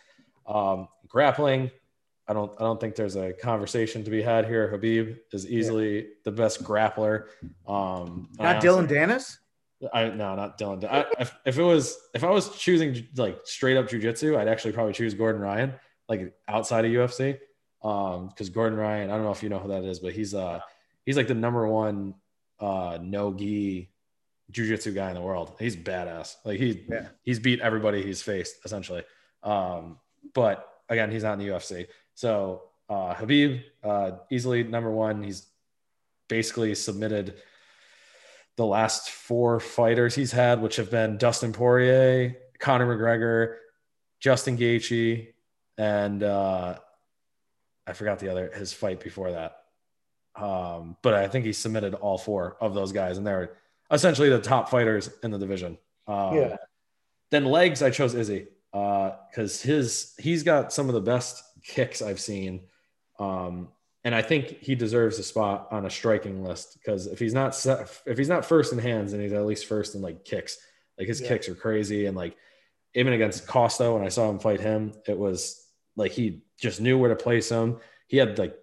[0.46, 1.72] Um, grappling,
[2.28, 4.72] I don't I don't think there's a conversation to be had here.
[4.72, 7.26] Khabib is easily the best grappler.
[7.68, 9.38] Um, Not Dillon Danis.
[9.94, 10.86] I no, not Dillon.
[10.86, 14.72] I, if, if it was if I was choosing like straight up jujitsu, I'd actually
[14.72, 15.74] probably choose Gordon Ryan,
[16.08, 17.40] like outside of UFC.
[17.84, 20.34] Um, because Gordon Ryan, I don't know if you know who that is, but he's
[20.34, 20.60] uh
[21.04, 22.14] he's like the number one
[22.62, 23.90] uh no gi
[24.52, 25.54] jujitsu guy in the world.
[25.60, 26.36] He's badass.
[26.46, 27.08] Like he Yeah.
[27.24, 29.04] he's beat everybody he's faced essentially.
[29.44, 29.98] Um,
[30.34, 31.88] but again, he's not in the UFC.
[32.14, 35.24] So uh Khabib, uh easily number one.
[35.24, 35.48] He's
[36.30, 37.36] basically submitted
[38.58, 43.56] the last four fighters he's had, which have been Dustin Poirier, Conor McGregor,
[44.20, 45.30] Justin Gaethje,
[45.78, 46.78] and uh,
[47.88, 49.56] I forgot the other his fight before that.
[50.36, 53.58] Um, but I think he submitted all four of those guys, and they're
[53.92, 55.78] essentially the top fighters in the division.
[56.08, 56.56] Um, Yeah.
[57.32, 62.02] Then legs, I chose Izzy uh, because his he's got some of the best kicks
[62.02, 62.62] I've seen.
[63.20, 63.70] Um,
[64.04, 67.54] and I think he deserves a spot on a striking list because if he's not
[68.06, 70.58] if he's not first in hands, then he's at least first in like kicks.
[70.98, 71.28] Like his Yeah.
[71.30, 72.36] kicks are crazy, and like
[72.96, 75.66] even against Costa when I saw him fight him, it was
[75.96, 77.78] like he just knew where to place him.
[78.08, 78.58] He had like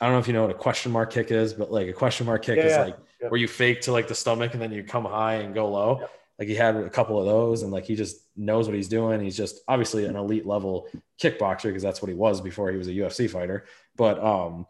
[0.00, 1.92] I don't know if you know what a question mark kick is, but like a
[1.92, 2.82] question mark kick Yeah, is yeah.
[2.84, 3.28] like Yeah.
[3.28, 6.06] where you fake to like the stomach and then you come high and go low.
[6.38, 9.20] Like he had a couple of those, and like he just knows what he's doing.
[9.20, 10.88] He's just obviously an elite level
[11.20, 13.64] kickboxer because that's what he was before he was a UFC fighter.
[13.96, 14.64] But um,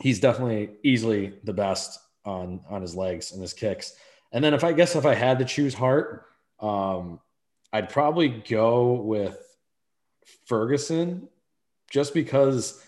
[0.00, 3.92] he's definitely easily the best on on his legs and his kicks.
[4.32, 6.24] And then if I guess if I had to choose heart,
[6.60, 7.20] um,
[7.74, 9.36] I'd probably go with
[10.46, 11.28] Ferguson,
[11.90, 12.82] just because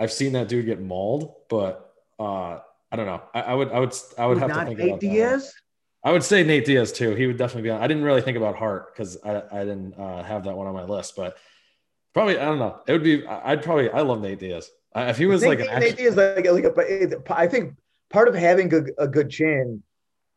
[0.00, 1.34] I've seen that dude get mauled.
[1.48, 2.58] But uh,
[2.90, 3.22] I don't know.
[3.34, 5.06] I, I would I would I would have to think Nate about that.
[5.06, 5.54] Diaz.
[6.02, 7.14] I would say Nate Diaz too.
[7.14, 7.82] He would definitely be on.
[7.82, 10.74] I didn't really think about heart because I, I didn't uh, have that one on
[10.74, 11.36] my list, but
[12.14, 12.80] probably I don't know.
[12.88, 13.26] It would be.
[13.26, 13.90] I'd probably.
[13.90, 14.70] I love Nate Diaz.
[14.96, 17.74] If he was like Nate, an Nate action, Diaz like like a, I think
[18.08, 19.82] part of having a, a good chin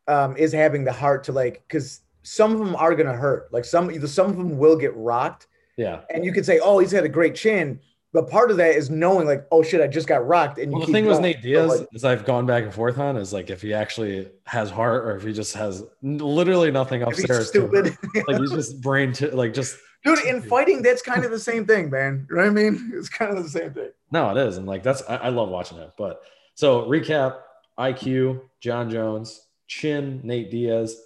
[0.06, 3.52] um, is having the heart to like because some of them are gonna hurt.
[3.52, 5.46] Like some some of them will get rocked,
[5.76, 6.02] yeah.
[6.10, 7.80] and you could say, "Oh, he's had a great chin,"
[8.14, 10.78] but part of that is knowing like, "Oh shit, I just got rocked." And you
[10.78, 11.22] Well, the thing with going.
[11.22, 13.74] Nate So, Diaz like, is I've gone back and forth on is like if he
[13.74, 17.50] actually has heart or if he just has literally nothing he's upstairs.
[17.50, 17.98] to stupid,
[18.28, 20.20] Like he's just brain to like just dude.
[20.20, 22.24] In fighting, that's kind of the same thing, man.
[22.30, 22.92] You know what I mean?
[22.96, 23.90] It's kind of the same thing.
[24.12, 24.58] No, it is.
[24.58, 25.90] And like that's I, I love watching it.
[25.98, 26.22] But
[26.54, 27.40] so recap
[27.76, 30.96] IQ, Jon Jones, chin, Nate Diaz,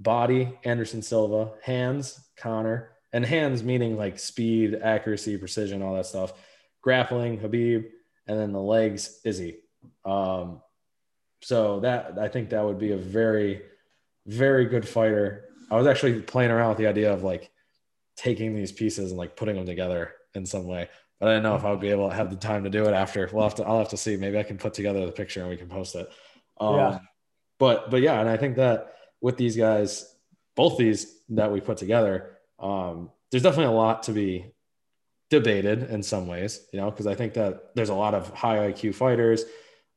[0.00, 6.32] body, Anderson Silva, hands, Conor, and hands meaning like speed, accuracy, precision, all that stuff.
[6.88, 7.84] Grappling, Khabib,
[8.26, 9.58] and then the legs, Izzy.
[10.06, 10.62] Um,
[11.42, 13.60] so that I think that would be a very,
[14.26, 15.44] very good fighter.
[15.70, 17.50] I was actually playing around with the idea of like
[18.16, 21.56] taking these pieces and like putting them together in some way but I didn't know
[21.56, 23.28] if I would be able to have the time to do it after.
[23.32, 23.64] We'll have to.
[23.64, 24.16] I'll have to see.
[24.16, 26.08] Maybe I can put together the picture and we can post it.
[26.60, 26.98] Um, Yeah.
[27.58, 30.14] But but yeah, and I think that with these guys,
[30.54, 34.46] both these that we put together, um, there's definitely a lot to be
[35.30, 36.66] debated in some ways.
[36.72, 39.44] You know, because I think that there's a lot of high IQ fighters.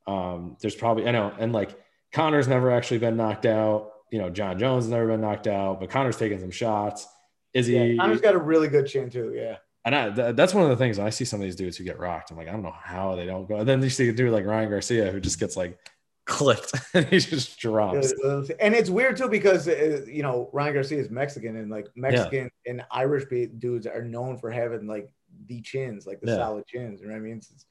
[0.06, 1.76] Um, there's probably I know, and like
[2.12, 3.90] Conor's never actually been knocked out.
[4.10, 7.06] You know, Jon Jones has never been knocked out, but Conor's taken some shots.
[7.54, 9.32] Izzy, Yeah, Conor's got a really good chin too.
[9.34, 9.56] Yeah.
[9.84, 11.82] And I, th- that's one of the things I see some of these dudes who
[11.82, 13.56] get rocked, I'm like, I don't know how they don't go.
[13.56, 15.76] And then you see a dude like Ryan Garcia who just gets like
[16.24, 18.12] clipped and he just drops.
[18.60, 22.50] And it's weird too because uh, you know Ryan Garcia is Mexican and like Mexican
[22.64, 22.70] yeah.
[22.70, 23.24] and Irish
[23.58, 25.10] dudes are known for having like
[25.46, 26.36] the chins, like the yeah.
[26.36, 27.00] solid chins.
[27.00, 27.36] You know what I mean?
[27.36, 27.66] It's,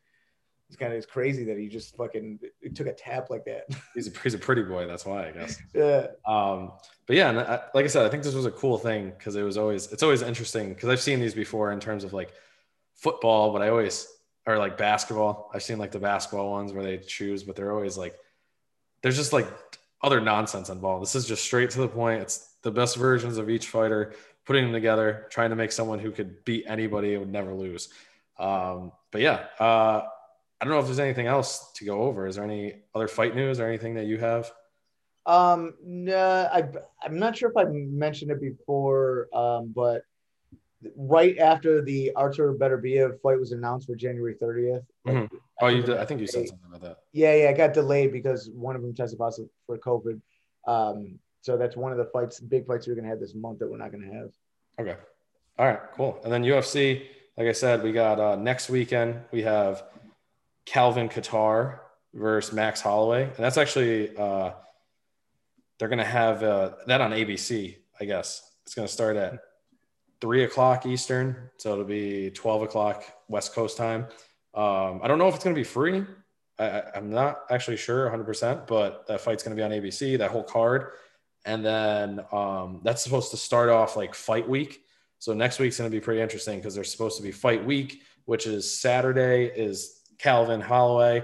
[0.68, 2.40] it's kind of it's crazy that he just fucking
[2.74, 3.66] took a tap like that.
[3.94, 4.88] He's a he's a pretty boy.
[4.88, 5.58] That's why I guess.
[5.74, 6.08] yeah.
[6.26, 6.72] Um,
[7.08, 9.36] but yeah, and I, like I said, I think this was a cool thing because
[9.36, 12.34] it was always it's always interesting because I've seen these before in terms of like
[12.96, 14.08] football, but I always
[14.46, 15.52] or like basketball.
[15.54, 18.16] I've seen like the basketball ones where they choose, but they're always like
[19.04, 19.48] there's just like
[20.02, 21.04] other nonsense involved.
[21.04, 22.22] This is just straight to the point.
[22.22, 24.14] It's the best versions of each fighter,
[24.46, 27.90] putting them together, trying to make someone who could beat anybody and would never lose.
[28.40, 30.04] Um, but yeah, uh,
[30.60, 32.28] I don't know if there's anything else to go over.
[32.28, 34.52] Is there any other fight news or anything that you have?
[35.26, 36.64] Um, no, I,
[37.04, 40.04] I'm not sure if I mentioned it before, um, but
[40.96, 44.84] right after the Artur Beterbiev fight was announced for January 30th.
[45.08, 45.36] Mm-hmm.
[45.62, 45.98] Oh, you did.
[45.98, 46.98] I think you said something about that.
[47.12, 50.22] Yeah, yeah, it got delayed because one of them tested positive for COVID.
[50.68, 53.70] Um, so that's one of the fights, big fights we're gonna have this month that
[53.70, 54.32] we're not gonna have.
[54.80, 54.96] Okay.
[55.60, 56.20] All right, cool.
[56.24, 59.20] And then UFC, like I said, we got uh, next weekend.
[59.32, 59.84] We have
[60.66, 61.80] Calvin Kattar
[62.14, 64.52] versus Max Holloway, and that's actually uh,
[65.78, 67.78] they're going to have uh, that on ABC.
[68.00, 69.40] I guess it's going to start at
[70.20, 74.08] three o'clock Eastern, so it'll be twelve o'clock West Coast time.
[74.54, 76.06] Um, I don't know if it's going to be free.
[76.60, 80.30] I, am not actually sure 100%, but that fight's going to be on ABC, that
[80.30, 80.92] whole card.
[81.46, 84.84] And then um, that's supposed to start off like fight week.
[85.20, 88.02] So next week's going to be pretty interesting because there's supposed to be fight week,
[88.26, 91.24] which is Saturday is Calvin Holloway.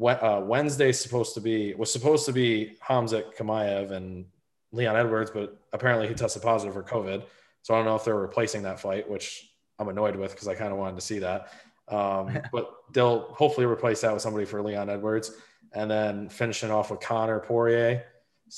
[0.00, 4.24] Uh, Wednesday supposed to be was supposed to be Khamzat Chimaev and
[4.72, 7.24] Leon Edwards, but apparently he tested positive for COVID.
[7.62, 10.54] So I don't know if they're replacing that fight, which I'm annoyed with because I
[10.54, 11.52] kind of wanted to see that.
[11.88, 15.32] Um, but they'll hopefully replace that with somebody for Leon Edwards,
[15.72, 18.04] and then finishing off with Conor Poirier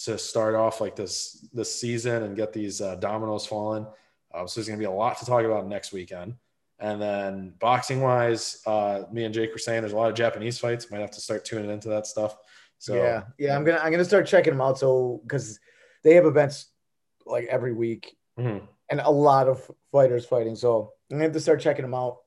[0.05, 3.87] to start off like this this season and get these uh, dominoes falling.
[4.33, 6.35] Uh, so there's going to be a lot to talk about next weekend.
[6.79, 10.59] And then boxing wise, uh, me and Jake were saying there's a lot of Japanese
[10.59, 10.91] fights.
[10.91, 12.37] Might have to start tuning into that stuff.
[12.79, 14.79] So yeah, yeah, I'm gonna I'm gonna start checking them out.
[14.79, 15.61] So because
[16.03, 16.67] they have events
[17.25, 18.65] like every week, mm-hmm.
[18.91, 20.57] and a lot of fighters fighting.
[20.57, 22.19] So I'm gonna have to start checking them out,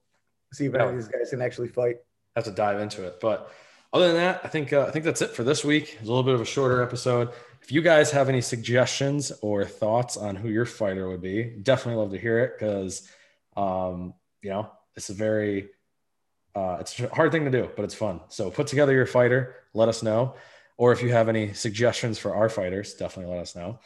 [0.53, 1.97] see if any of these guys can actually fight.
[2.37, 3.51] Have to dive into it, but
[3.95, 5.93] other than that, I think uh, I think that's it for this week.
[5.93, 7.29] It's a little bit of a shorter episode.
[7.65, 11.99] If you guys have any suggestions or thoughts on who your fighter would be, definitely
[11.99, 13.09] love to hear it because
[13.57, 14.13] um,
[14.43, 15.69] you know, it's a very
[16.53, 18.21] uh, it's a hard thing to do, but it's fun.
[18.29, 20.35] So put together your fighter, let us know.
[20.77, 23.79] Or if you have any suggestions for our fighters, definitely let us know.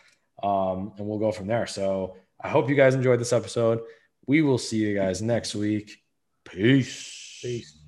[0.44, 1.66] Um, and we'll go from there.
[1.66, 3.80] So I hope you guys enjoyed this episode.
[4.28, 5.98] We will see you guys next week.
[6.44, 7.40] Peace.
[7.42, 7.79] Peace.